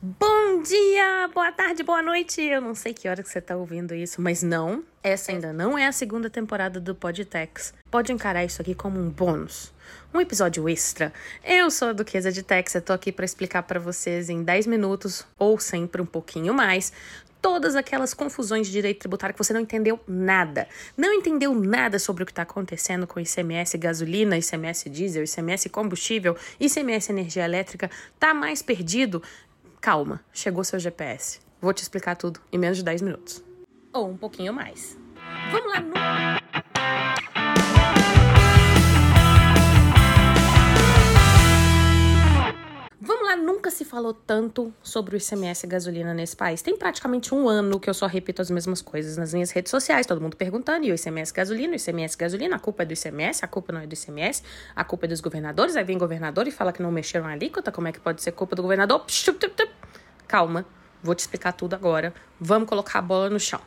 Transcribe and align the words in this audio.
Bom 0.00 0.62
dia, 0.62 1.28
boa 1.34 1.50
tarde, 1.50 1.82
boa 1.82 2.00
noite. 2.00 2.40
Eu 2.40 2.60
não 2.60 2.72
sei 2.72 2.94
que 2.94 3.08
hora 3.08 3.20
que 3.20 3.28
você 3.28 3.40
tá 3.40 3.56
ouvindo 3.56 3.92
isso, 3.92 4.22
mas 4.22 4.44
não, 4.44 4.84
essa 5.02 5.32
ainda 5.32 5.52
não 5.52 5.76
é 5.76 5.88
a 5.88 5.92
segunda 5.92 6.30
temporada 6.30 6.78
do 6.78 6.94
Podtex. 6.94 7.74
Pode 7.90 8.12
encarar 8.12 8.44
isso 8.44 8.62
aqui 8.62 8.76
como 8.76 9.00
um 9.00 9.10
bônus, 9.10 9.74
um 10.14 10.20
episódio 10.20 10.68
extra. 10.68 11.12
Eu 11.42 11.68
sou 11.68 11.88
a 11.88 11.92
Duquesa 11.92 12.30
de 12.30 12.44
Tex, 12.44 12.76
eu 12.76 12.82
tô 12.82 12.92
aqui 12.92 13.10
para 13.10 13.24
explicar 13.24 13.64
para 13.64 13.80
vocês 13.80 14.30
em 14.30 14.44
10 14.44 14.68
minutos 14.68 15.26
ou 15.36 15.58
sempre 15.58 16.00
um 16.00 16.06
pouquinho 16.06 16.54
mais 16.54 16.92
todas 17.40 17.76
aquelas 17.76 18.14
confusões 18.14 18.66
de 18.66 18.72
direito 18.72 19.00
tributário 19.00 19.34
que 19.34 19.42
você 19.42 19.52
não 19.52 19.60
entendeu 19.60 19.98
nada. 20.06 20.68
Não 20.96 21.12
entendeu 21.12 21.54
nada 21.54 21.98
sobre 21.98 22.22
o 22.22 22.26
que 22.26 22.32
está 22.32 22.42
acontecendo 22.42 23.06
com 23.06 23.20
ICMS 23.20 23.78
gasolina, 23.78 24.36
ICMS 24.36 24.90
diesel, 24.90 25.24
ICMS 25.24 25.68
combustível, 25.68 26.36
ICMS 26.58 27.12
energia 27.12 27.44
elétrica. 27.44 27.90
Tá 28.18 28.34
mais 28.34 28.62
perdido? 28.62 29.22
Calma, 29.80 30.20
chegou 30.32 30.64
seu 30.64 30.78
GPS. 30.78 31.40
Vou 31.60 31.72
te 31.72 31.82
explicar 31.82 32.16
tudo 32.16 32.40
em 32.52 32.58
menos 32.58 32.78
de 32.78 32.84
10 32.84 33.02
minutos. 33.02 33.44
Ou 33.92 34.10
um 34.10 34.16
pouquinho 34.16 34.52
mais. 34.52 34.98
Vamos 35.50 35.72
lá 35.72 35.80
no. 35.80 35.97
Se 43.78 43.84
falou 43.84 44.12
tanto 44.12 44.74
sobre 44.82 45.14
o 45.14 45.18
ICMS 45.18 45.64
gasolina 45.68 46.12
nesse 46.12 46.36
país. 46.36 46.60
Tem 46.60 46.76
praticamente 46.76 47.32
um 47.32 47.48
ano 47.48 47.78
que 47.78 47.88
eu 47.88 47.94
só 47.94 48.06
repito 48.06 48.42
as 48.42 48.50
mesmas 48.50 48.82
coisas 48.82 49.16
nas 49.16 49.32
minhas 49.32 49.52
redes 49.52 49.70
sociais, 49.70 50.04
todo 50.04 50.20
mundo 50.20 50.36
perguntando, 50.36 50.84
e 50.84 50.90
o 50.90 50.96
ICMS 50.96 51.32
gasolina, 51.32 51.74
o 51.74 51.76
ICMS 51.76 52.16
gasolina, 52.16 52.56
a 52.56 52.58
culpa 52.58 52.82
é 52.82 52.86
do 52.86 52.92
ICMS, 52.92 53.44
a 53.44 53.48
culpa 53.48 53.72
não 53.72 53.80
é 53.80 53.86
do 53.86 53.94
ICMS, 53.94 54.42
a 54.74 54.82
culpa 54.82 55.06
é 55.06 55.08
dos 55.08 55.20
governadores, 55.20 55.76
aí 55.76 55.84
vem 55.84 55.96
governador 55.96 56.48
e 56.48 56.50
fala 56.50 56.72
que 56.72 56.82
não 56.82 56.90
mexeram 56.90 57.26
a 57.26 57.30
alíquota, 57.30 57.70
como 57.70 57.86
é 57.86 57.92
que 57.92 58.00
pode 58.00 58.20
ser 58.20 58.32
culpa 58.32 58.56
do 58.56 58.62
governador? 58.62 59.04
Calma, 60.26 60.66
vou 61.00 61.14
te 61.14 61.20
explicar 61.20 61.52
tudo 61.52 61.74
agora, 61.74 62.12
vamos 62.40 62.68
colocar 62.68 62.98
a 62.98 63.02
bola 63.02 63.30
no 63.30 63.38
chão. 63.38 63.60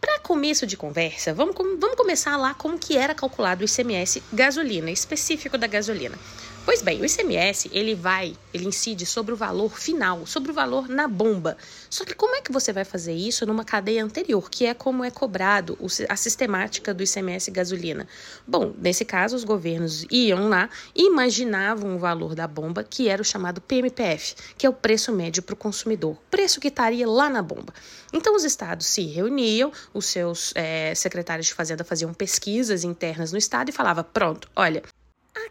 Para 0.00 0.18
começo 0.20 0.66
de 0.66 0.78
conversa, 0.78 1.34
vamos, 1.34 1.54
vamos 1.54 1.94
começar 1.94 2.38
lá 2.38 2.54
como 2.54 2.78
que 2.78 2.96
era 2.96 3.14
calculado 3.14 3.62
o 3.62 3.66
ICMS 3.66 4.22
gasolina, 4.32 4.90
específico 4.90 5.58
da 5.58 5.66
gasolina. 5.66 6.16
Pois 6.64 6.80
bem, 6.80 7.00
o 7.00 7.04
ICMS, 7.04 7.68
ele 7.72 7.92
vai, 7.92 8.36
ele 8.54 8.68
incide 8.68 9.04
sobre 9.04 9.34
o 9.34 9.36
valor 9.36 9.76
final, 9.76 10.24
sobre 10.24 10.52
o 10.52 10.54
valor 10.54 10.88
na 10.88 11.08
bomba. 11.08 11.56
Só 11.90 12.04
que 12.04 12.14
como 12.14 12.36
é 12.36 12.40
que 12.40 12.52
você 12.52 12.72
vai 12.72 12.84
fazer 12.84 13.12
isso 13.12 13.44
numa 13.44 13.64
cadeia 13.64 14.02
anterior, 14.02 14.48
que 14.48 14.64
é 14.64 14.72
como 14.72 15.02
é 15.02 15.10
cobrado 15.10 15.76
a 16.08 16.14
sistemática 16.14 16.94
do 16.94 17.02
ICMS 17.02 17.50
gasolina? 17.50 18.06
Bom, 18.46 18.72
nesse 18.78 19.04
caso, 19.04 19.34
os 19.34 19.42
governos 19.42 20.06
iam 20.08 20.48
lá 20.48 20.70
imaginavam 20.94 21.96
o 21.96 21.98
valor 21.98 22.32
da 22.32 22.46
bomba, 22.46 22.84
que 22.84 23.08
era 23.08 23.20
o 23.20 23.24
chamado 23.24 23.60
PMPF, 23.60 24.36
que 24.56 24.64
é 24.64 24.70
o 24.70 24.72
preço 24.72 25.10
médio 25.10 25.42
para 25.42 25.54
o 25.54 25.56
consumidor, 25.56 26.16
preço 26.30 26.60
que 26.60 26.68
estaria 26.68 27.08
lá 27.08 27.28
na 27.28 27.42
bomba. 27.42 27.74
Então, 28.12 28.36
os 28.36 28.44
estados 28.44 28.86
se 28.86 29.02
reuniam, 29.02 29.72
os 29.92 30.06
seus 30.06 30.52
é, 30.54 30.94
secretários 30.94 31.48
de 31.48 31.54
Fazenda 31.54 31.82
faziam 31.82 32.14
pesquisas 32.14 32.84
internas 32.84 33.32
no 33.32 33.38
estado 33.38 33.68
e 33.68 33.72
falava, 33.72 34.04
pronto, 34.04 34.48
olha, 34.54 34.82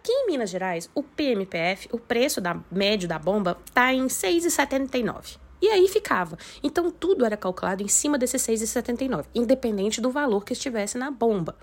Aqui 0.01 0.11
em 0.11 0.25
Minas 0.25 0.49
Gerais, 0.49 0.89
o 0.95 1.03
PMPF, 1.03 1.87
o 1.91 1.99
preço 1.99 2.41
da 2.41 2.59
médio 2.71 3.07
da 3.07 3.19
bomba, 3.19 3.55
está 3.67 3.93
em 3.93 4.07
6,79. 4.07 5.37
E 5.61 5.67
aí 5.67 5.87
ficava. 5.87 6.39
Então 6.63 6.89
tudo 6.89 7.23
era 7.23 7.37
calculado 7.37 7.83
em 7.83 7.87
cima 7.87 8.17
desses 8.17 8.41
6,79, 8.41 9.25
independente 9.35 10.01
do 10.01 10.09
valor 10.09 10.43
que 10.43 10.53
estivesse 10.53 10.97
na 10.97 11.11
bomba. 11.11 11.55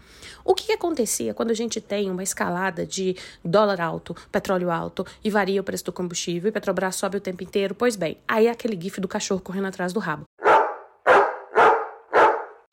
O 0.44 0.55
que, 0.55 0.66
que, 0.66 0.72
acontecia 0.72 1.34
quando 1.34 1.50
a 1.50 1.55
gente 1.55 1.81
tem 1.81 2.09
uma 2.09 2.22
escalada 2.22 2.86
de 2.86 3.16
dólar 3.44 3.81
alto, 3.81 4.14
petróleo 4.31 4.70
alto 4.70 5.05
e 5.25 5.31
varia 5.31 5.61
o 5.61 5.64
preço 5.64 5.86
do 5.86 5.92
combustível 5.92 6.48
e 6.48 6.53
Petrobras 6.53 6.94
sobe 6.94 7.16
o 7.16 7.20
tempo 7.20 7.42
inteiro? 7.42 7.75
Pois 7.75 7.97
bem, 7.97 8.19
aí 8.28 8.47
é 8.47 8.50
aquele 8.50 8.81
gif 8.81 9.00
do 9.00 9.09
cachorro 9.09 9.41
correndo 9.41 9.66
atrás 9.66 9.92
do 9.92 9.98
rabo. 9.98 10.22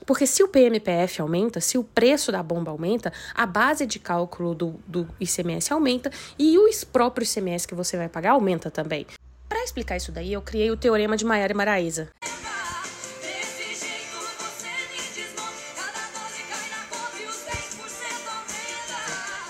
Porque 0.05 0.27
se 0.27 0.43
o 0.43 0.47
PMPF 0.47 1.21
aumenta, 1.21 1.59
se 1.59 1.77
o 1.77 1.83
preço 1.83 2.31
da 2.31 2.43
bomba 2.43 2.71
aumenta, 2.71 3.11
a 3.33 3.45
base 3.45 3.85
de 3.85 3.99
cálculo 3.99 4.53
do, 4.53 4.75
do 4.87 5.07
ICMS 5.19 5.73
aumenta 5.73 6.11
e 6.37 6.57
o 6.57 6.69
próprio 6.91 7.25
ICMS 7.25 7.67
que 7.67 7.73
você 7.73 7.97
vai 7.97 8.07
pagar 8.07 8.31
aumenta 8.31 8.69
também. 8.69 9.07
Para 9.49 9.63
explicar 9.63 9.97
isso 9.97 10.11
daí, 10.11 10.33
eu 10.33 10.41
criei 10.41 10.69
o 10.69 10.77
teorema 10.77 11.17
de 11.17 11.25
Maiara 11.25 11.53
e 11.53 11.55
Maraíza. 11.55 12.09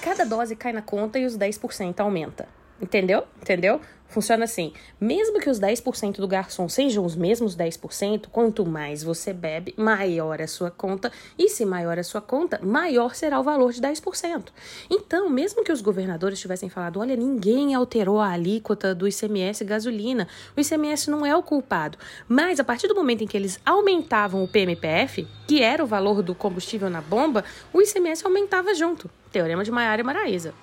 Cada 0.02 0.24
dose 0.24 0.56
cai 0.56 0.72
na 0.72 0.82
conta 0.82 1.18
e 1.18 1.26
os 1.26 1.38
10% 1.38 2.00
aumenta. 2.00 2.48
Entendeu? 2.82 3.24
Entendeu? 3.42 3.80
Funciona 4.08 4.46
assim: 4.46 4.72
mesmo 5.00 5.40
que 5.40 5.50
os 5.50 5.60
10% 5.60 6.18
do 6.18 6.28
garçom 6.28 6.70
sejam 6.70 7.04
os 7.04 7.16
mesmos 7.16 7.56
10%, 7.56 8.28
quanto 8.32 8.66
mais 8.66 9.04
você 9.04 9.34
bebe, 9.34 9.74
maior 9.76 10.42
a 10.42 10.48
sua 10.48 10.72
conta, 10.72 11.12
e 11.38 11.50
se 11.50 11.66
maior 11.66 11.98
a 11.98 12.04
sua 12.04 12.22
conta, 12.22 12.60
maior 12.64 13.16
será 13.16 13.40
o 13.40 13.44
valor 13.44 13.74
de 13.74 13.82
10%. 13.82 14.50
Então, 14.90 15.30
mesmo 15.30 15.64
que 15.64 15.72
os 15.72 15.82
governadores 15.82 16.40
tivessem 16.40 16.70
falado: 16.70 17.00
olha, 17.00 17.16
ninguém 17.16 17.74
alterou 17.74 18.20
a 18.20 18.30
alíquota 18.30 18.94
do 18.94 19.08
ICMS 19.08 19.66
gasolina, 19.66 20.28
o 20.56 20.62
ICMS 20.62 21.10
não 21.10 21.26
é 21.26 21.36
o 21.36 21.44
culpado. 21.44 21.98
Mas 22.28 22.60
a 22.60 22.64
partir 22.64 22.88
do 22.88 22.96
momento 22.96 23.24
em 23.24 23.28
que 23.28 23.36
eles 23.36 23.60
aumentavam 23.66 24.44
o 24.44 24.48
PMPF, 24.48 25.28
que 25.48 25.62
era 25.62 25.84
o 25.84 25.88
valor 25.88 26.22
do 26.22 26.36
combustível 26.36 26.90
na 26.90 27.02
bomba, 27.02 27.44
o 27.74 27.82
ICMS 27.82 28.26
aumentava 28.26 28.74
junto. 28.74 29.10
Teorema 29.32 29.64
de 29.64 29.72
Maiara 29.72 30.02
e 30.02 30.06
Maraíza. 30.06 30.54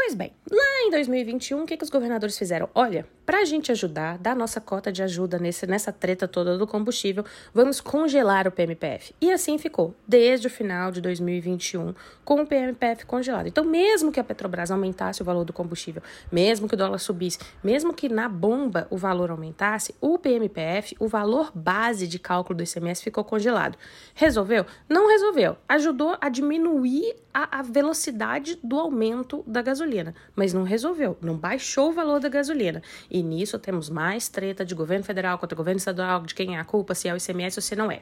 Pois 0.00 0.14
bem, 0.14 0.32
lá 0.48 0.82
em 0.86 0.90
2021, 0.92 1.60
o 1.60 1.66
que, 1.66 1.76
que 1.76 1.82
os 1.82 1.90
governadores 1.90 2.38
fizeram? 2.38 2.70
Olha, 2.72 3.04
para 3.28 3.40
a 3.40 3.44
gente 3.44 3.70
ajudar, 3.70 4.16
dar 4.16 4.34
nossa 4.34 4.58
cota 4.58 4.90
de 4.90 5.02
ajuda 5.02 5.38
nesse, 5.38 5.66
nessa 5.66 5.92
treta 5.92 6.26
toda 6.26 6.56
do 6.56 6.66
combustível, 6.66 7.26
vamos 7.52 7.78
congelar 7.78 8.48
o 8.48 8.50
PMPF. 8.50 9.14
E 9.20 9.30
assim 9.30 9.58
ficou, 9.58 9.94
desde 10.08 10.46
o 10.46 10.50
final 10.50 10.90
de 10.90 11.02
2021, 11.02 11.94
com 12.24 12.40
o 12.40 12.46
PMPF 12.46 13.04
congelado. 13.04 13.46
Então, 13.46 13.64
mesmo 13.64 14.10
que 14.10 14.18
a 14.18 14.24
Petrobras 14.24 14.70
aumentasse 14.70 15.20
o 15.20 15.26
valor 15.26 15.44
do 15.44 15.52
combustível, 15.52 16.02
mesmo 16.32 16.66
que 16.66 16.72
o 16.72 16.76
dólar 16.78 16.96
subisse, 16.96 17.38
mesmo 17.62 17.92
que 17.92 18.08
na 18.08 18.30
bomba 18.30 18.86
o 18.88 18.96
valor 18.96 19.30
aumentasse, 19.30 19.94
o 20.00 20.18
PMPF, 20.18 20.96
o 20.98 21.06
valor 21.06 21.52
base 21.54 22.06
de 22.06 22.18
cálculo 22.18 22.56
do 22.56 22.62
ICMS, 22.62 23.02
ficou 23.02 23.24
congelado. 23.24 23.76
Resolveu? 24.14 24.64
Não 24.88 25.06
resolveu. 25.06 25.58
Ajudou 25.68 26.16
a 26.18 26.30
diminuir 26.30 27.14
a, 27.38 27.60
a 27.60 27.62
velocidade 27.62 28.58
do 28.64 28.78
aumento 28.78 29.44
da 29.46 29.62
gasolina, 29.62 30.14
mas 30.34 30.52
não 30.52 30.64
resolveu, 30.64 31.16
não 31.20 31.36
baixou 31.36 31.90
o 31.90 31.92
valor 31.92 32.18
da 32.18 32.28
gasolina. 32.28 32.82
Nisso 33.22 33.58
temos 33.58 33.88
mais 33.88 34.28
treta 34.28 34.64
de 34.64 34.74
governo 34.74 35.04
federal 35.04 35.38
contra 35.38 35.56
governo 35.56 35.78
estadual, 35.78 36.22
de 36.22 36.34
quem 36.34 36.56
é 36.56 36.60
a 36.60 36.64
culpa, 36.64 36.94
se 36.94 37.08
é 37.08 37.12
o 37.12 37.16
ICMS 37.16 37.58
ou 37.58 37.62
se 37.62 37.76
não 37.76 37.90
é. 37.90 38.00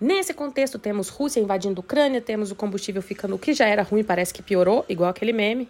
Nesse 0.00 0.34
contexto, 0.34 0.78
temos 0.78 1.08
Rússia 1.08 1.40
invadindo 1.40 1.80
Ucrânia, 1.80 2.20
temos 2.20 2.50
o 2.50 2.54
combustível 2.54 3.02
ficando 3.02 3.34
o 3.34 3.38
que 3.38 3.54
já 3.54 3.66
era 3.66 3.82
ruim, 3.82 4.04
parece 4.04 4.32
que 4.32 4.42
piorou, 4.42 4.84
igual 4.88 5.10
aquele 5.10 5.32
meme. 5.32 5.68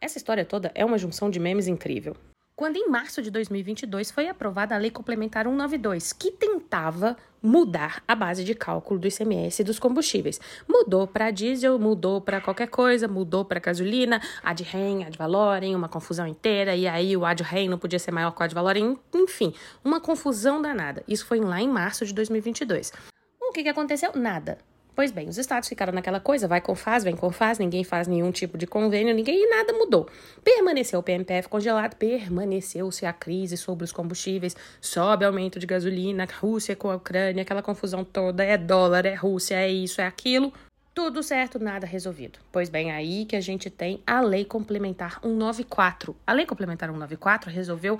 Essa 0.00 0.18
história 0.18 0.44
toda 0.44 0.70
é 0.74 0.84
uma 0.84 0.98
junção 0.98 1.30
de 1.30 1.40
memes 1.40 1.66
incrível 1.66 2.16
quando 2.56 2.76
em 2.76 2.88
março 2.88 3.20
de 3.20 3.30
2022 3.30 4.10
foi 4.10 4.28
aprovada 4.28 4.74
a 4.74 4.78
Lei 4.78 4.90
Complementar 4.90 5.44
192, 5.44 6.12
que 6.12 6.30
tentava 6.30 7.16
mudar 7.42 8.02
a 8.06 8.14
base 8.14 8.44
de 8.44 8.54
cálculo 8.54 8.98
do 8.98 9.08
ICMS 9.08 9.64
dos 9.64 9.78
combustíveis. 9.78 10.40
Mudou 10.68 11.06
para 11.06 11.30
diesel, 11.30 11.78
mudou 11.78 12.20
para 12.20 12.40
qualquer 12.40 12.68
coisa, 12.68 13.08
mudou 13.08 13.44
para 13.44 13.60
gasolina, 13.60 14.20
ad 14.42 14.62
rem, 14.62 15.04
ad 15.04 15.18
valorem, 15.18 15.74
uma 15.74 15.88
confusão 15.88 16.26
inteira, 16.26 16.76
e 16.76 16.86
aí 16.86 17.16
o 17.16 17.24
ad 17.24 17.42
rem 17.42 17.68
não 17.68 17.78
podia 17.78 17.98
ser 17.98 18.12
maior 18.12 18.30
que 18.30 18.40
o 18.40 18.44
ad 18.44 18.54
valorem, 18.54 18.98
enfim, 19.12 19.52
uma 19.84 20.00
confusão 20.00 20.62
danada. 20.62 21.02
Isso 21.08 21.26
foi 21.26 21.40
lá 21.40 21.60
em 21.60 21.68
março 21.68 22.06
de 22.06 22.14
2022. 22.14 22.92
O 23.40 23.52
que, 23.52 23.64
que 23.64 23.68
aconteceu? 23.68 24.12
Nada. 24.14 24.58
Pois 24.94 25.10
bem, 25.10 25.28
os 25.28 25.38
estados 25.38 25.68
ficaram 25.68 25.92
naquela 25.92 26.20
coisa, 26.20 26.46
vai 26.46 26.60
com 26.60 26.74
faz, 26.74 27.02
vem 27.02 27.16
com 27.16 27.30
faz, 27.30 27.58
ninguém 27.58 27.82
faz 27.82 28.06
nenhum 28.06 28.30
tipo 28.30 28.56
de 28.56 28.64
convênio, 28.64 29.12
ninguém 29.12 29.42
e 29.42 29.50
nada 29.50 29.72
mudou. 29.72 30.08
Permaneceu 30.44 31.00
o 31.00 31.02
PMPF 31.02 31.48
congelado, 31.48 31.96
permaneceu-se 31.96 33.04
a 33.04 33.12
crise 33.12 33.56
sobre 33.56 33.84
os 33.84 33.90
combustíveis, 33.90 34.56
sobe 34.80 35.24
aumento 35.24 35.58
de 35.58 35.66
gasolina, 35.66 36.28
Rússia 36.40 36.76
com 36.76 36.90
a 36.90 36.96
Ucrânia, 36.96 37.42
aquela 37.42 37.62
confusão 37.62 38.04
toda, 38.04 38.44
é 38.44 38.56
dólar, 38.56 39.04
é 39.04 39.14
Rússia, 39.14 39.56
é 39.56 39.68
isso, 39.68 40.00
é 40.00 40.06
aquilo. 40.06 40.52
Tudo 40.94 41.24
certo, 41.24 41.58
nada 41.58 41.84
resolvido. 41.86 42.38
Pois 42.52 42.68
bem, 42.68 42.92
aí 42.92 43.24
que 43.24 43.34
a 43.34 43.40
gente 43.40 43.68
tem 43.68 44.00
a 44.06 44.20
Lei 44.20 44.44
Complementar 44.44 45.18
194. 45.22 46.14
A 46.24 46.32
Lei 46.32 46.46
Complementar 46.46 46.88
194 46.88 47.50
resolveu 47.50 47.98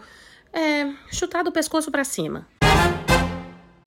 é, 0.52 0.92
chutar 1.10 1.42
do 1.42 1.50
pescoço 1.50 1.90
para 1.90 2.04
cima. 2.04 2.46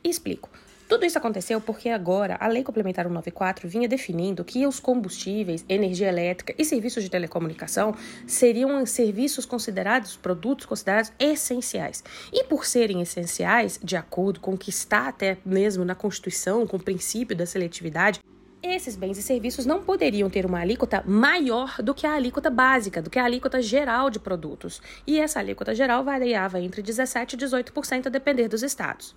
Explico. 0.03 0.49
Tudo 0.87 1.05
isso 1.05 1.17
aconteceu 1.17 1.59
porque 1.59 1.89
agora 1.89 2.37
a 2.39 2.47
Lei 2.47 2.63
Complementar 2.63 3.03
194 3.05 3.67
vinha 3.67 3.89
definindo 3.89 4.45
que 4.45 4.65
os 4.65 4.79
combustíveis, 4.79 5.65
energia 5.67 6.07
elétrica 6.07 6.55
e 6.57 6.63
serviços 6.63 7.03
de 7.03 7.09
telecomunicação 7.09 7.93
seriam 8.25 8.85
serviços 8.85 9.45
considerados, 9.45 10.15
produtos 10.15 10.65
considerados 10.65 11.11
essenciais. 11.19 12.01
E 12.31 12.45
por 12.45 12.65
serem 12.65 13.01
essenciais, 13.01 13.77
de 13.83 13.97
acordo 13.97 14.39
com 14.39 14.53
o 14.53 14.57
que 14.57 14.69
está 14.69 15.09
até 15.09 15.37
mesmo 15.45 15.83
na 15.83 15.93
Constituição, 15.93 16.65
com 16.65 16.77
o 16.77 16.83
princípio 16.83 17.35
da 17.35 17.45
seletividade, 17.45 18.21
esses 18.63 18.95
bens 18.95 19.17
e 19.17 19.21
serviços 19.21 19.65
não 19.65 19.83
poderiam 19.83 20.29
ter 20.29 20.45
uma 20.45 20.59
alíquota 20.59 21.03
maior 21.05 21.81
do 21.81 21.93
que 21.93 22.07
a 22.07 22.13
alíquota 22.13 22.49
básica, 22.49 23.01
do 23.01 23.09
que 23.09 23.19
a 23.19 23.25
alíquota 23.25 23.61
geral 23.61 24.09
de 24.09 24.19
produtos. 24.19 24.81
E 25.05 25.19
essa 25.19 25.39
alíquota 25.39 25.75
geral 25.75 26.03
variava 26.03 26.61
entre 26.61 26.81
17% 26.81 27.33
e 27.33 27.37
18% 27.37 28.07
a 28.07 28.09
depender 28.09 28.47
dos 28.47 28.63
estados. 28.63 29.15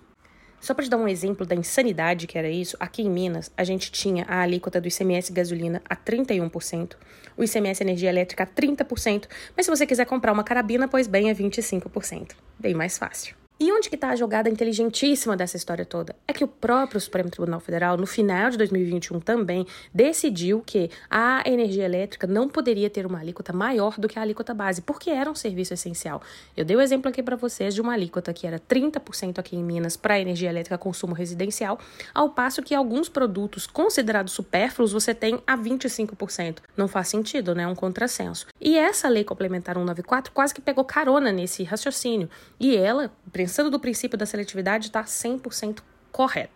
Só 0.61 0.75
para 0.75 0.83
te 0.83 0.89
dar 0.89 0.97
um 0.97 1.07
exemplo 1.07 1.45
da 1.45 1.55
insanidade 1.55 2.27
que 2.27 2.37
era 2.37 2.47
isso, 2.47 2.77
aqui 2.79 3.01
em 3.01 3.09
Minas 3.09 3.51
a 3.57 3.63
gente 3.63 3.91
tinha 3.91 4.23
a 4.27 4.41
alíquota 4.41 4.79
do 4.79 4.87
ICMS 4.87 5.33
gasolina 5.33 5.81
a 5.89 5.95
31%, 5.95 6.93
o 7.35 7.43
ICMS 7.43 7.81
energia 7.81 8.09
elétrica 8.09 8.43
a 8.43 8.47
30%, 8.47 9.25
mas 9.57 9.65
se 9.65 9.71
você 9.71 9.87
quiser 9.87 10.05
comprar 10.05 10.31
uma 10.31 10.43
carabina, 10.43 10.87
pois 10.87 11.07
bem, 11.07 11.31
é 11.31 11.33
25%. 11.33 12.35
Bem 12.59 12.75
mais 12.75 12.97
fácil. 12.97 13.40
E 13.61 13.71
onde 13.71 13.89
que 13.89 13.95
está 13.95 14.09
a 14.09 14.15
jogada 14.15 14.49
inteligentíssima 14.49 15.37
dessa 15.37 15.55
história 15.55 15.85
toda? 15.85 16.15
É 16.27 16.33
que 16.33 16.43
o 16.43 16.47
próprio 16.47 16.99
Supremo 16.99 17.29
Tribunal 17.29 17.59
Federal, 17.59 17.95
no 17.95 18.07
final 18.07 18.49
de 18.49 18.57
2021 18.57 19.19
também, 19.19 19.67
decidiu 19.93 20.63
que 20.65 20.89
a 21.07 21.43
energia 21.45 21.85
elétrica 21.85 22.25
não 22.25 22.49
poderia 22.49 22.89
ter 22.89 23.05
uma 23.05 23.19
alíquota 23.19 23.53
maior 23.53 23.99
do 23.99 24.07
que 24.07 24.17
a 24.17 24.23
alíquota 24.23 24.51
base, 24.51 24.81
porque 24.81 25.11
era 25.11 25.29
um 25.29 25.35
serviço 25.35 25.75
essencial. 25.75 26.23
Eu 26.57 26.65
dei 26.65 26.75
o 26.75 26.79
um 26.79 26.81
exemplo 26.81 27.07
aqui 27.07 27.21
para 27.21 27.35
vocês 27.35 27.75
de 27.75 27.81
uma 27.81 27.93
alíquota 27.93 28.33
que 28.33 28.47
era 28.47 28.59
30% 28.59 29.37
aqui 29.37 29.55
em 29.55 29.63
Minas 29.63 29.95
para 29.95 30.19
energia 30.19 30.49
elétrica 30.49 30.75
consumo 30.75 31.13
residencial, 31.13 31.77
ao 32.15 32.31
passo 32.31 32.63
que 32.63 32.73
alguns 32.73 33.09
produtos 33.09 33.67
considerados 33.67 34.33
supérfluos 34.33 34.91
você 34.91 35.13
tem 35.13 35.39
a 35.45 35.55
25%. 35.55 36.57
Não 36.75 36.87
faz 36.87 37.09
sentido, 37.09 37.53
né? 37.53 37.61
É 37.61 37.67
um 37.67 37.75
contrassenso. 37.75 38.47
E 38.59 38.75
essa 38.75 39.07
lei 39.07 39.23
complementar 39.23 39.75
194 39.75 40.31
quase 40.31 40.51
que 40.51 40.61
pegou 40.61 40.83
carona 40.83 41.31
nesse 41.31 41.63
raciocínio. 41.63 42.27
E 42.59 42.75
ela, 42.75 43.11
pensando 43.51 43.69
do 43.69 43.81
princípio 43.81 44.17
da 44.17 44.25
seletividade, 44.25 44.87
está 44.87 45.03
100% 45.03 45.79
correta. 46.09 46.53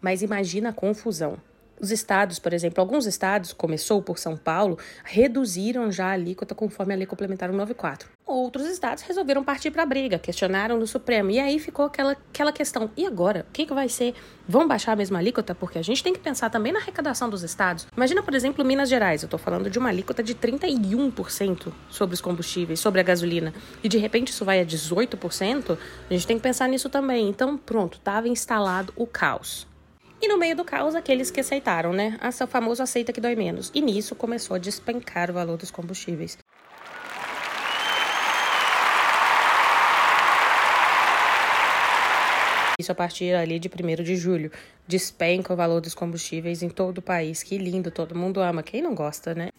Mas 0.00 0.22
imagina 0.22 0.70
a 0.70 0.72
confusão. 0.72 1.36
Os 1.78 1.90
estados, 1.90 2.38
por 2.38 2.54
exemplo, 2.54 2.80
alguns 2.80 3.04
estados, 3.04 3.52
começou 3.52 4.00
por 4.00 4.18
São 4.18 4.34
Paulo, 4.34 4.78
reduziram 5.04 5.92
já 5.92 6.06
a 6.06 6.12
alíquota 6.12 6.54
conforme 6.54 6.94
a 6.94 6.96
lei 6.96 7.06
complementar 7.06 7.50
194. 7.50 8.08
Outros 8.30 8.66
estados 8.66 9.02
resolveram 9.02 9.42
partir 9.42 9.72
para 9.72 9.82
a 9.82 9.86
briga, 9.86 10.16
questionaram 10.16 10.78
no 10.78 10.86
Supremo. 10.86 11.32
E 11.32 11.40
aí 11.40 11.58
ficou 11.58 11.86
aquela, 11.86 12.12
aquela 12.12 12.52
questão: 12.52 12.88
e 12.96 13.04
agora? 13.04 13.44
O 13.48 13.52
que, 13.52 13.66
que 13.66 13.74
vai 13.74 13.88
ser? 13.88 14.14
Vão 14.46 14.68
baixar 14.68 14.92
a 14.92 14.96
mesma 14.96 15.18
alíquota? 15.18 15.52
Porque 15.52 15.78
a 15.78 15.82
gente 15.82 16.00
tem 16.00 16.12
que 16.12 16.20
pensar 16.20 16.48
também 16.48 16.72
na 16.72 16.78
arrecadação 16.78 17.28
dos 17.28 17.42
estados. 17.42 17.88
Imagina, 17.96 18.22
por 18.22 18.32
exemplo, 18.32 18.64
Minas 18.64 18.88
Gerais. 18.88 19.22
Eu 19.22 19.26
estou 19.26 19.38
falando 19.38 19.68
de 19.68 19.80
uma 19.80 19.88
alíquota 19.88 20.22
de 20.22 20.36
31% 20.36 21.72
sobre 21.88 22.14
os 22.14 22.20
combustíveis, 22.20 22.78
sobre 22.78 23.00
a 23.00 23.02
gasolina. 23.02 23.52
E 23.82 23.88
de 23.88 23.98
repente 23.98 24.28
isso 24.28 24.44
vai 24.44 24.60
a 24.60 24.64
18%. 24.64 25.76
A 26.08 26.12
gente 26.12 26.26
tem 26.26 26.36
que 26.36 26.42
pensar 26.42 26.68
nisso 26.68 26.88
também. 26.88 27.28
Então, 27.28 27.58
pronto, 27.58 27.98
estava 27.98 28.28
instalado 28.28 28.92
o 28.94 29.08
caos. 29.08 29.66
E 30.22 30.28
no 30.28 30.38
meio 30.38 30.54
do 30.54 30.64
caos, 30.64 30.94
aqueles 30.94 31.32
que 31.32 31.40
aceitaram, 31.40 31.92
né? 31.92 32.16
O 32.22 32.46
famoso 32.46 32.80
aceita 32.80 33.12
que 33.12 33.20
dói 33.20 33.34
menos. 33.34 33.72
E 33.74 33.80
nisso 33.80 34.14
começou 34.14 34.54
a 34.54 34.58
despencar 34.58 35.30
o 35.30 35.34
valor 35.34 35.56
dos 35.56 35.72
combustíveis. 35.72 36.38
Isso 42.79 42.79
a 42.90 42.94
partir 42.94 43.34
ali 43.34 43.58
de 43.58 43.68
1 43.68 44.02
de 44.02 44.16
julho. 44.16 44.50
Despenca 44.86 45.52
o 45.52 45.56
valor 45.56 45.80
dos 45.80 45.94
combustíveis 45.94 46.62
em 46.62 46.68
todo 46.68 46.98
o 46.98 47.02
país. 47.02 47.42
Que 47.42 47.56
lindo, 47.58 47.90
todo 47.90 48.14
mundo 48.14 48.40
ama. 48.40 48.62
Quem 48.62 48.82
não 48.82 48.94
gosta, 48.94 49.34
né? 49.34 49.50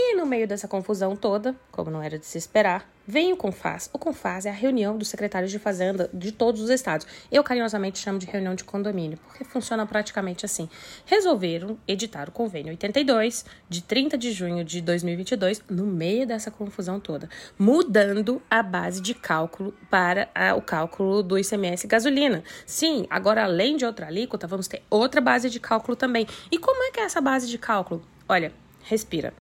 E 0.00 0.14
no 0.14 0.24
meio 0.24 0.46
dessa 0.46 0.68
confusão 0.68 1.16
toda, 1.16 1.56
como 1.72 1.90
não 1.90 2.00
era 2.00 2.20
de 2.20 2.24
se 2.24 2.38
esperar, 2.38 2.88
vem 3.04 3.32
o 3.32 3.36
CONFAS. 3.36 3.90
O 3.92 3.98
CONFAS 3.98 4.46
é 4.46 4.48
a 4.48 4.52
reunião 4.52 4.96
dos 4.96 5.08
secretários 5.08 5.50
de 5.50 5.58
Fazenda 5.58 6.08
de 6.14 6.30
todos 6.30 6.60
os 6.60 6.70
estados. 6.70 7.04
Eu 7.32 7.42
carinhosamente 7.42 7.98
chamo 7.98 8.16
de 8.16 8.24
reunião 8.24 8.54
de 8.54 8.62
condomínio, 8.62 9.18
porque 9.26 9.42
funciona 9.42 9.84
praticamente 9.84 10.46
assim. 10.46 10.68
Resolveram 11.04 11.76
editar 11.86 12.28
o 12.28 12.32
convênio 12.32 12.70
82, 12.70 13.44
de 13.68 13.82
30 13.82 14.16
de 14.16 14.30
junho 14.30 14.64
de 14.64 14.80
2022, 14.80 15.64
no 15.68 15.84
meio 15.84 16.24
dessa 16.24 16.48
confusão 16.48 17.00
toda, 17.00 17.28
mudando 17.58 18.40
a 18.48 18.62
base 18.62 19.00
de 19.00 19.14
cálculo 19.14 19.74
para 19.90 20.28
a, 20.32 20.54
o 20.54 20.62
cálculo 20.62 21.24
do 21.24 21.36
ICMS 21.36 21.88
gasolina. 21.88 22.44
Sim, 22.64 23.04
agora 23.10 23.42
além 23.42 23.76
de 23.76 23.84
outra 23.84 24.06
alíquota, 24.06 24.46
vamos 24.46 24.68
ter 24.68 24.80
outra 24.88 25.20
base 25.20 25.50
de 25.50 25.58
cálculo 25.58 25.96
também. 25.96 26.24
E 26.52 26.56
como 26.56 26.84
é 26.84 26.92
que 26.92 27.00
é 27.00 27.02
essa 27.02 27.20
base 27.20 27.48
de 27.48 27.58
cálculo? 27.58 28.00
Olha, 28.28 28.52
respira. 28.84 29.34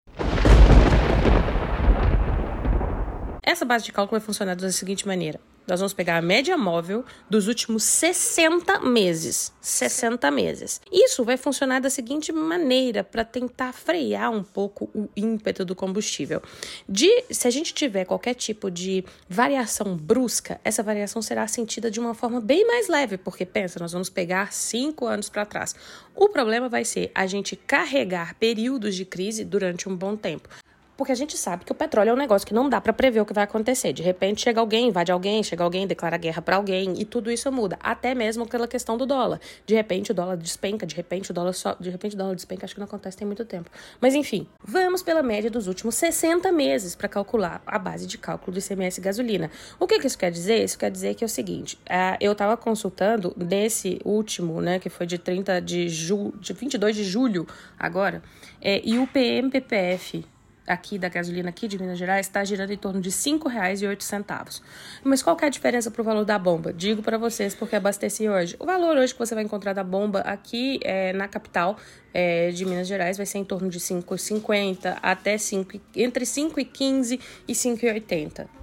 Essa 3.48 3.64
base 3.64 3.86
de 3.86 3.94
cálculo 3.94 4.20
vai 4.20 4.26
funcionar 4.26 4.58
da 4.58 4.70
seguinte 4.74 5.08
maneira: 5.08 5.40
nós 5.66 5.80
vamos 5.80 5.94
pegar 5.94 6.18
a 6.18 6.22
média 6.22 6.58
móvel 6.58 7.06
dos 7.30 7.48
últimos 7.48 7.82
60 7.82 8.82
meses. 8.82 9.54
60 9.62 10.30
meses. 10.32 10.82
Isso 10.92 11.24
vai 11.24 11.38
funcionar 11.38 11.80
da 11.80 11.90
seguinte 11.90 12.34
maneira 12.34 13.06
para 13.06 13.24
tentar 13.24 13.72
frear 13.72 14.32
um 14.32 14.44
pouco 14.44 14.90
o 14.94 15.08
ímpeto 15.16 15.64
do 15.64 15.74
combustível. 15.74 16.42
De, 16.90 17.24
se 17.32 17.48
a 17.48 17.50
gente 17.50 17.74
tiver 17.74 18.04
qualquer 18.04 18.34
tipo 18.34 18.70
de 18.70 19.06
variação 19.30 19.96
brusca, 19.96 20.60
essa 20.62 20.84
variação 20.84 21.22
será 21.22 21.48
sentida 21.48 21.90
de 21.90 22.02
uma 22.02 22.14
forma 22.14 22.42
bem 22.42 22.68
mais 22.68 22.90
leve, 22.90 23.18
porque 23.18 23.46
pensa, 23.46 23.80
nós 23.80 23.94
vamos 23.94 24.10
pegar 24.10 24.52
cinco 24.52 25.06
anos 25.06 25.30
para 25.30 25.46
trás. 25.46 25.74
O 26.14 26.28
problema 26.28 26.68
vai 26.68 26.84
ser 26.84 27.12
a 27.16 27.26
gente 27.26 27.56
carregar 27.56 28.36
períodos 28.36 28.94
de 28.94 29.06
crise 29.06 29.46
durante 29.46 29.88
um 29.88 29.96
bom 29.96 30.18
tempo. 30.18 30.50
Porque 30.98 31.12
a 31.12 31.16
gente 31.16 31.38
sabe 31.38 31.64
que 31.64 31.72
o 31.72 31.76
petróleo 31.76 32.10
é 32.10 32.14
um 32.14 32.18
negócio 32.18 32.46
que 32.46 32.56
não 32.56 32.68
dá 32.68 32.82
para 32.82 32.92
prever 32.92 33.22
o 33.22 33.26
que 33.26 33.34
vai 33.34 33.44
acontecer. 33.44 33.94
De 33.94 34.02
repente 34.02 34.42
chega 34.42 34.60
alguém, 34.60 34.88
invade 34.88 35.12
alguém, 35.12 35.44
chega 35.44 35.64
alguém, 35.64 35.86
declara 35.86 36.18
guerra 36.18 36.42
para 36.42 36.56
alguém 36.56 36.96
e 37.00 37.06
tudo 37.06 37.32
isso 37.32 37.52
muda. 37.52 37.78
Até 37.80 38.16
mesmo 38.16 38.48
pela 38.48 38.68
questão 38.68 38.98
do 38.98 39.06
dólar. 39.06 39.40
De 39.66 39.76
repente 39.76 40.12
o 40.12 40.14
dólar 40.14 40.36
despenca, 40.38 40.88
de 40.88 40.96
repente 40.96 41.30
o 41.30 41.34
dólar 41.36 41.54
só, 41.54 41.76
de 41.80 41.92
repente 41.92 42.16
o 42.16 42.18
dólar 42.18 42.34
despenca, 42.34 42.66
acho 42.66 42.74
que 42.74 42.80
não 42.80 42.88
acontece 42.88 43.16
tem 43.16 43.28
muito 43.28 43.46
tempo. 43.46 43.70
Mas 44.02 44.16
enfim, 44.16 44.48
vamos 44.64 45.04
pela 45.04 45.22
média 45.22 45.52
dos 45.52 45.68
últimos 45.68 45.94
60 45.94 46.52
meses 46.52 46.96
para 46.96 47.08
calcular 47.08 47.62
a 47.68 47.78
base 47.78 48.08
de 48.08 48.18
cálculo 48.18 48.54
do 48.54 48.60
ICMS 48.60 49.00
gasolina. 49.00 49.52
O 49.80 49.86
que, 49.86 50.00
que 50.00 50.08
isso 50.08 50.18
quer 50.18 50.32
dizer? 50.32 50.64
Isso 50.64 50.80
quer 50.80 50.90
dizer 50.90 51.14
que 51.14 51.24
é 51.24 51.28
o 51.28 51.30
seguinte, 51.30 51.78
uh, 51.86 52.18
eu 52.20 52.32
estava 52.32 52.58
consultando 52.58 53.36
nesse 53.38 54.00
último, 54.04 54.60
né, 54.62 54.80
que 54.80 54.90
foi 54.90 55.06
de 55.06 55.20
30 55.20 55.62
de 55.62 55.88
julho, 55.90 56.34
de 56.40 56.54
22 56.54 56.96
de 56.96 57.04
julho 57.04 57.48
agora, 57.78 58.24
é, 58.60 58.82
e 58.84 58.98
o 58.98 59.06
PMPPF 59.06 60.26
aqui 60.68 61.00
da 61.00 61.08
gasolina 61.08 61.50
aqui 61.50 61.68
de 61.68 61.80
Minas 61.80 61.98
Gerais 61.98 62.28
está 62.28 62.44
girando 62.44 62.72
em 62.72 62.78
torno 62.78 63.00
de 63.00 63.10
R$ 63.10 63.16
5,08. 63.16 64.62
Mas 65.04 65.24
qual 65.24 65.38
é 65.42 65.46
a 65.46 65.50
diferença 65.50 65.90
para 65.90 66.02
o 66.02 66.06
valor 66.06 66.26
da 66.26 66.38
bomba? 66.38 66.74
Digo 66.74 67.02
para 67.02 67.18
vocês 67.18 67.56
porque 67.56 67.76
abasteci 67.76 68.28
hoje. 68.28 68.56
O 68.60 68.66
valor 68.66 68.98
hoje 68.98 69.14
que 69.14 69.20
você 69.20 69.34
vai 69.34 69.44
encontrar 69.44 69.74
da 69.74 69.84
bomba 69.84 70.20
aqui 70.20 70.80
é, 70.84 71.14
na 71.14 71.28
capital 71.28 71.78
é, 72.14 72.52
de 72.52 72.66
Minas 72.66 72.88
Gerais 72.88 73.16
vai 73.16 73.26
ser 73.26 73.38
em 73.38 73.46
torno 73.46 73.70
de 73.70 73.80
5,50 73.80 74.98
até 75.02 75.38
5, 75.38 75.80
entre 75.96 76.26
5,15 76.26 77.20
e 77.48 77.54
5,80. 77.54 78.57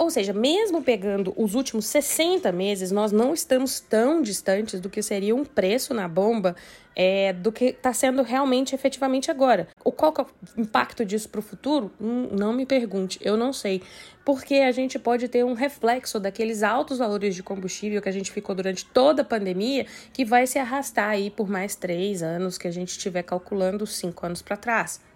Ou 0.00 0.08
seja, 0.08 0.32
mesmo 0.32 0.82
pegando 0.82 1.34
os 1.36 1.54
últimos 1.54 1.84
60 1.84 2.50
meses, 2.52 2.90
nós 2.90 3.12
não 3.12 3.34
estamos 3.34 3.80
tão 3.80 4.22
distantes 4.22 4.80
do 4.80 4.88
que 4.88 5.02
seria 5.02 5.36
um 5.36 5.44
preço 5.44 5.92
na 5.92 6.08
bomba 6.08 6.56
é, 6.96 7.34
do 7.34 7.52
que 7.52 7.66
está 7.66 7.92
sendo 7.92 8.22
realmente 8.22 8.74
efetivamente 8.74 9.30
agora. 9.30 9.68
O 9.84 9.92
qual 9.92 10.14
é 10.18 10.22
o 10.22 10.62
impacto 10.62 11.04
disso 11.04 11.28
para 11.28 11.40
o 11.40 11.42
futuro? 11.42 11.92
Hum, 12.00 12.30
não 12.32 12.50
me 12.50 12.64
pergunte, 12.64 13.18
eu 13.20 13.36
não 13.36 13.52
sei. 13.52 13.82
Porque 14.24 14.54
a 14.54 14.72
gente 14.72 14.98
pode 14.98 15.28
ter 15.28 15.44
um 15.44 15.52
reflexo 15.52 16.18
daqueles 16.18 16.62
altos 16.62 16.96
valores 16.96 17.34
de 17.34 17.42
combustível 17.42 18.00
que 18.00 18.08
a 18.08 18.12
gente 18.12 18.32
ficou 18.32 18.54
durante 18.54 18.86
toda 18.86 19.20
a 19.20 19.24
pandemia, 19.24 19.84
que 20.14 20.24
vai 20.24 20.46
se 20.46 20.58
arrastar 20.58 21.10
aí 21.10 21.28
por 21.28 21.46
mais 21.46 21.76
três 21.76 22.22
anos 22.22 22.56
que 22.56 22.66
a 22.66 22.70
gente 22.70 22.88
estiver 22.88 23.22
calculando 23.22 23.86
cinco 23.86 24.24
anos 24.24 24.40
para 24.40 24.56
trás. 24.56 25.09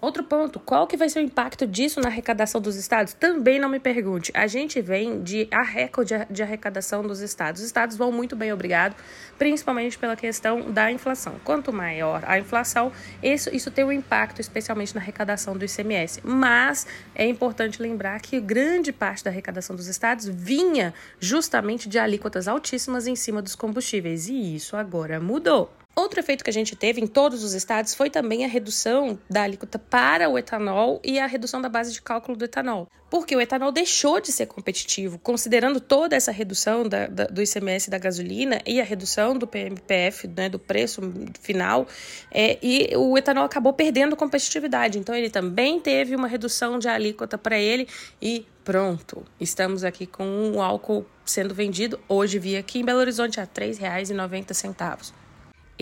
Outro 0.00 0.24
ponto, 0.24 0.58
qual 0.58 0.86
que 0.86 0.96
vai 0.96 1.10
ser 1.10 1.18
o 1.18 1.22
impacto 1.22 1.66
disso 1.66 2.00
na 2.00 2.08
arrecadação 2.08 2.58
dos 2.58 2.74
estados? 2.76 3.12
Também 3.12 3.60
não 3.60 3.68
me 3.68 3.78
pergunte. 3.78 4.32
A 4.34 4.46
gente 4.46 4.80
vem 4.80 5.22
de 5.22 5.46
a 5.52 5.62
recorde 5.62 6.14
de 6.30 6.42
arrecadação 6.42 7.02
dos 7.02 7.20
estados. 7.20 7.60
Os 7.60 7.66
estados 7.66 7.98
vão 7.98 8.10
muito 8.10 8.34
bem, 8.34 8.50
obrigado, 8.50 8.96
principalmente 9.38 9.98
pela 9.98 10.16
questão 10.16 10.72
da 10.72 10.90
inflação. 10.90 11.34
Quanto 11.44 11.70
maior 11.70 12.22
a 12.26 12.38
inflação, 12.38 12.90
isso, 13.22 13.54
isso 13.54 13.70
tem 13.70 13.84
um 13.84 13.92
impacto 13.92 14.40
especialmente 14.40 14.94
na 14.94 15.02
arrecadação 15.02 15.54
do 15.54 15.66
ICMS. 15.66 16.22
Mas 16.24 16.86
é 17.14 17.26
importante 17.26 17.82
lembrar 17.82 18.20
que 18.20 18.40
grande 18.40 18.92
parte 18.92 19.22
da 19.22 19.30
arrecadação 19.30 19.76
dos 19.76 19.86
estados 19.86 20.26
vinha 20.26 20.94
justamente 21.18 21.90
de 21.90 21.98
alíquotas 21.98 22.48
altíssimas 22.48 23.06
em 23.06 23.14
cima 23.14 23.42
dos 23.42 23.54
combustíveis. 23.54 24.28
E 24.28 24.54
isso 24.56 24.76
agora 24.76 25.20
mudou. 25.20 25.70
Outro 26.00 26.18
efeito 26.18 26.42
que 26.42 26.48
a 26.48 26.52
gente 26.52 26.74
teve 26.74 26.98
em 26.98 27.06
todos 27.06 27.44
os 27.44 27.52
estados 27.52 27.94
foi 27.94 28.08
também 28.08 28.42
a 28.42 28.48
redução 28.48 29.18
da 29.28 29.42
alíquota 29.42 29.78
para 29.78 30.30
o 30.30 30.38
etanol 30.38 30.98
e 31.04 31.18
a 31.18 31.26
redução 31.26 31.60
da 31.60 31.68
base 31.68 31.92
de 31.92 32.00
cálculo 32.00 32.38
do 32.38 32.44
etanol. 32.46 32.88
Porque 33.10 33.36
o 33.36 33.40
etanol 33.40 33.70
deixou 33.70 34.18
de 34.18 34.32
ser 34.32 34.46
competitivo, 34.46 35.18
considerando 35.18 35.78
toda 35.78 36.16
essa 36.16 36.32
redução 36.32 36.88
da, 36.88 37.06
da, 37.06 37.24
do 37.26 37.42
ICMS 37.42 37.90
da 37.90 37.98
gasolina 37.98 38.62
e 38.66 38.80
a 38.80 38.84
redução 38.84 39.36
do 39.36 39.46
PMPF, 39.46 40.26
né, 40.26 40.48
do 40.48 40.58
preço 40.58 41.02
final, 41.42 41.86
é, 42.30 42.58
e 42.62 42.96
o 42.96 43.18
etanol 43.18 43.44
acabou 43.44 43.74
perdendo 43.74 44.16
competitividade. 44.16 44.98
Então, 44.98 45.14
ele 45.14 45.28
também 45.28 45.78
teve 45.78 46.16
uma 46.16 46.28
redução 46.28 46.78
de 46.78 46.88
alíquota 46.88 47.36
para 47.36 47.58
ele 47.58 47.86
e 48.22 48.46
pronto, 48.64 49.22
estamos 49.38 49.84
aqui 49.84 50.06
com 50.06 50.52
o 50.54 50.62
álcool 50.62 51.04
sendo 51.26 51.54
vendido. 51.54 52.00
Hoje 52.08 52.38
vi 52.38 52.56
aqui 52.56 52.78
em 52.78 52.84
Belo 52.86 53.00
Horizonte 53.00 53.38
a 53.38 53.42
R$ 53.42 53.50
3,90 53.54 55.19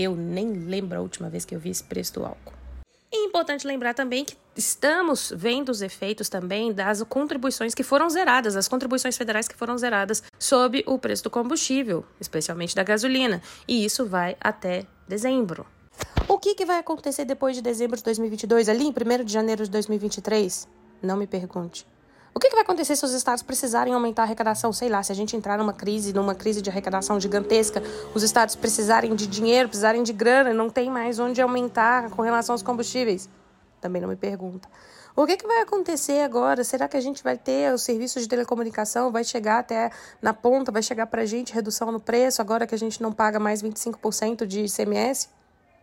Eu 0.00 0.14
nem 0.14 0.52
lembro 0.52 0.96
a 0.96 1.02
última 1.02 1.28
vez 1.28 1.44
que 1.44 1.52
eu 1.52 1.58
vi 1.58 1.70
esse 1.70 1.82
preço 1.82 2.14
do 2.14 2.24
álcool. 2.24 2.52
E 3.10 3.26
importante 3.26 3.66
lembrar 3.66 3.94
também 3.94 4.24
que 4.24 4.36
estamos 4.56 5.32
vendo 5.34 5.70
os 5.70 5.82
efeitos 5.82 6.28
também 6.28 6.72
das 6.72 7.02
contribuições 7.02 7.74
que 7.74 7.82
foram 7.82 8.08
zeradas, 8.08 8.54
as 8.54 8.68
contribuições 8.68 9.16
federais 9.16 9.48
que 9.48 9.56
foram 9.56 9.76
zeradas 9.76 10.22
sob 10.38 10.84
o 10.86 11.00
preço 11.00 11.24
do 11.24 11.30
combustível, 11.30 12.04
especialmente 12.20 12.76
da 12.76 12.84
gasolina. 12.84 13.42
E 13.66 13.84
isso 13.84 14.06
vai 14.06 14.36
até 14.40 14.86
dezembro. 15.08 15.66
O 16.28 16.38
que, 16.38 16.54
que 16.54 16.64
vai 16.64 16.78
acontecer 16.78 17.24
depois 17.24 17.56
de 17.56 17.62
dezembro 17.62 17.96
de 17.96 18.04
2022, 18.04 18.68
ali 18.68 18.84
em 18.84 18.90
1 18.90 19.24
de 19.24 19.32
janeiro 19.32 19.64
de 19.64 19.70
2023? 19.70 20.68
Não 21.02 21.16
me 21.16 21.26
pergunte. 21.26 21.84
O 22.34 22.40
que, 22.40 22.48
que 22.48 22.54
vai 22.54 22.62
acontecer 22.62 22.94
se 22.94 23.04
os 23.04 23.12
estados 23.12 23.42
precisarem 23.42 23.92
aumentar 23.92 24.22
a 24.22 24.24
arrecadação? 24.24 24.72
Sei 24.72 24.88
lá, 24.88 25.02
se 25.02 25.10
a 25.10 25.14
gente 25.14 25.36
entrar 25.36 25.58
numa 25.58 25.72
crise, 25.72 26.12
numa 26.12 26.34
crise 26.34 26.62
de 26.62 26.70
arrecadação 26.70 27.18
gigantesca, 27.18 27.82
os 28.14 28.22
estados 28.22 28.54
precisarem 28.54 29.14
de 29.14 29.26
dinheiro, 29.26 29.68
precisarem 29.68 30.02
de 30.02 30.12
grana, 30.12 30.52
não 30.52 30.70
tem 30.70 30.90
mais 30.90 31.18
onde 31.18 31.40
aumentar 31.40 32.10
com 32.10 32.22
relação 32.22 32.54
aos 32.54 32.62
combustíveis? 32.62 33.28
Também 33.80 34.00
não 34.00 34.08
me 34.08 34.16
pergunta. 34.16 34.68
O 35.16 35.26
que, 35.26 35.36
que 35.36 35.46
vai 35.48 35.62
acontecer 35.62 36.22
agora? 36.22 36.62
Será 36.62 36.86
que 36.86 36.96
a 36.96 37.00
gente 37.00 37.24
vai 37.24 37.36
ter 37.36 37.74
o 37.74 37.78
serviço 37.78 38.20
de 38.20 38.28
telecomunicação? 38.28 39.10
Vai 39.10 39.24
chegar 39.24 39.58
até 39.58 39.90
na 40.22 40.32
ponta? 40.32 40.70
Vai 40.70 40.80
chegar 40.80 41.06
para 41.06 41.22
a 41.22 41.26
gente 41.26 41.52
redução 41.52 41.90
no 41.90 41.98
preço 41.98 42.40
agora 42.40 42.68
que 42.68 42.74
a 42.74 42.78
gente 42.78 43.02
não 43.02 43.10
paga 43.10 43.40
mais 43.40 43.60
25% 43.60 44.46
de 44.46 44.60
ICMS? 44.60 45.28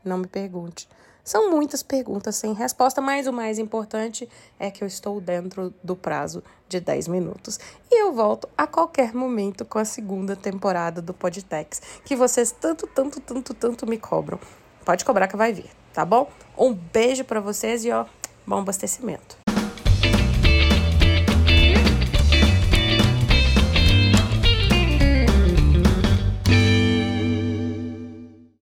Não 0.06 0.20
me 0.20 0.28
pergunte. 0.28 0.88
São 1.26 1.50
muitas 1.50 1.82
perguntas 1.82 2.36
sem 2.36 2.54
resposta, 2.54 3.02
mas 3.02 3.26
o 3.26 3.34
mais 3.34 3.58
importante 3.58 4.30
é 4.60 4.70
que 4.70 4.84
eu 4.84 4.88
estou 4.88 5.20
dentro 5.20 5.74
do 5.84 5.96
prazo 5.96 6.44
de 6.70 6.80
10 6.80 7.08
minutos. 7.08 7.60
E 7.90 8.00
eu 8.00 8.14
volto 8.14 8.48
a 8.56 8.68
qualquer 8.68 9.12
momento 9.12 9.66
com 9.66 9.80
a 9.80 9.86
segunda 9.86 10.36
temporada 10.36 11.02
do 11.02 11.16
Podtex, 11.16 11.82
que 12.06 12.16
vocês 12.16 12.52
tanto, 12.52 12.86
tanto, 12.86 13.20
tanto, 13.20 13.56
tanto 13.56 13.88
me 13.88 13.98
cobram. 13.98 14.40
Pode 14.86 15.04
cobrar 15.04 15.28
que 15.28 15.36
vai 15.36 15.52
vir, 15.52 15.72
tá 15.92 16.06
bom? 16.06 16.30
Um 16.56 16.72
beijo 16.72 17.26
para 17.26 17.40
vocês 17.40 17.84
e 17.84 17.92
ó, 17.92 18.06
bom 18.46 18.60
abastecimento. 18.60 19.45